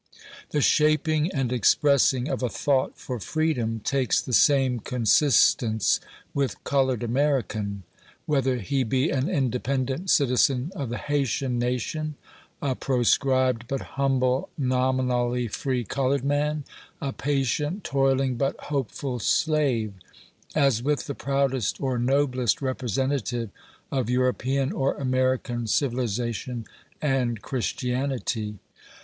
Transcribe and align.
The 0.49 0.61
shaping 0.61 1.31
and 1.31 1.53
expressing 1.53 2.27
of 2.27 2.41
a 2.41 2.49
thought 2.49 2.97
for 2.97 3.19
freedom 3.19 3.81
takes 3.81 4.19
2 4.23 4.31
6 4.31 4.31
A 4.31 4.31
VOICE 4.31 4.47
FROM 4.47 4.55
HARPER'S 4.55 4.55
FERRY. 4.55 4.63
the 4.65 4.69
game 4.69 4.79
consistence 5.05 5.99
with 6.33 6.51
the 6.53 6.57
colored 6.63 7.03
American— 7.03 7.83
whether 8.25 8.57
he 8.57 8.83
be 8.83 9.11
an 9.11 9.29
independent 9.29 10.09
citizen 10.09 10.71
of 10.75 10.89
the 10.89 10.97
Haytian 10.97 11.59
nation, 11.59 12.15
a 12.63 12.73
proscribed 12.73 13.67
but 13.67 13.81
humble 13.93 14.49
nominally 14.57 15.47
free 15.47 15.83
colored 15.83 16.23
man, 16.23 16.63
a 16.99 17.13
patient, 17.13 17.83
toiling, 17.83 18.37
but 18.37 18.59
hopeful 18.59 19.19
slave— 19.19 19.93
as 20.55 20.81
with 20.81 21.05
the 21.05 21.13
proudest 21.13 21.79
or 21.79 21.99
noblest 21.99 22.59
representative 22.59 23.51
of 23.91 24.09
European 24.09 24.71
or 24.71 24.95
American 24.95 25.67
civilization 25.67 26.65
and 27.03 27.43
Christianity. 27.43 28.57